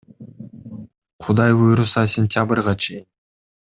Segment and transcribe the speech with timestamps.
[1.23, 3.05] Кудай буйруса, сентябрга чейин.